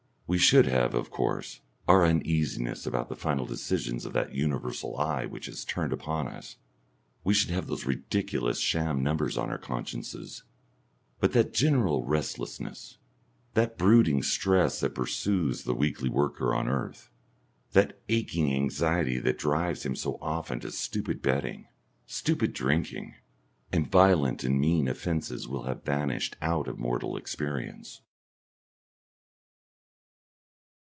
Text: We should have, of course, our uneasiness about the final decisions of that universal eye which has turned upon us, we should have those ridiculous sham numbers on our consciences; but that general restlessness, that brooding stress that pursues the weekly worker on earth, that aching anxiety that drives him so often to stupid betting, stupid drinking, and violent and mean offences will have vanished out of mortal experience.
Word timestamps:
We 0.33 0.37
should 0.37 0.65
have, 0.65 0.93
of 0.93 1.11
course, 1.11 1.59
our 1.89 2.05
uneasiness 2.05 2.85
about 2.87 3.09
the 3.09 3.17
final 3.17 3.45
decisions 3.45 4.05
of 4.05 4.13
that 4.13 4.33
universal 4.33 4.95
eye 4.97 5.25
which 5.25 5.47
has 5.47 5.65
turned 5.65 5.91
upon 5.91 6.29
us, 6.29 6.55
we 7.25 7.33
should 7.33 7.49
have 7.51 7.67
those 7.67 7.85
ridiculous 7.85 8.57
sham 8.57 9.03
numbers 9.03 9.37
on 9.37 9.49
our 9.49 9.57
consciences; 9.57 10.43
but 11.19 11.33
that 11.33 11.53
general 11.53 12.05
restlessness, 12.05 12.97
that 13.55 13.77
brooding 13.77 14.23
stress 14.23 14.79
that 14.79 14.95
pursues 14.95 15.65
the 15.65 15.75
weekly 15.75 16.07
worker 16.07 16.55
on 16.55 16.69
earth, 16.69 17.09
that 17.73 17.99
aching 18.07 18.53
anxiety 18.53 19.19
that 19.19 19.37
drives 19.37 19.85
him 19.85 19.97
so 19.97 20.17
often 20.21 20.61
to 20.61 20.71
stupid 20.71 21.21
betting, 21.21 21.67
stupid 22.05 22.53
drinking, 22.53 23.15
and 23.73 23.91
violent 23.91 24.45
and 24.45 24.61
mean 24.61 24.87
offences 24.87 25.45
will 25.45 25.63
have 25.63 25.83
vanished 25.83 26.37
out 26.41 26.69
of 26.69 26.79
mortal 26.79 27.17
experience. 27.17 27.99